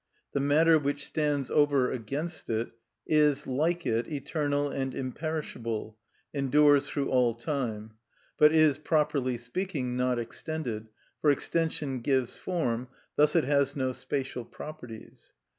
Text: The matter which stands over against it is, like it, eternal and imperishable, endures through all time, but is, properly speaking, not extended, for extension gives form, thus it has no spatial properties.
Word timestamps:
The 0.33 0.39
matter 0.39 0.79
which 0.79 1.05
stands 1.05 1.51
over 1.51 1.91
against 1.91 2.49
it 2.49 2.71
is, 3.05 3.45
like 3.45 3.85
it, 3.85 4.07
eternal 4.11 4.67
and 4.67 4.95
imperishable, 4.95 5.95
endures 6.33 6.87
through 6.87 7.09
all 7.11 7.35
time, 7.35 7.91
but 8.35 8.51
is, 8.51 8.79
properly 8.79 9.37
speaking, 9.37 9.95
not 9.95 10.17
extended, 10.17 10.87
for 11.19 11.29
extension 11.29 11.99
gives 11.99 12.35
form, 12.39 12.87
thus 13.15 13.35
it 13.35 13.43
has 13.43 13.75
no 13.75 13.91
spatial 13.91 14.43
properties. 14.43 15.33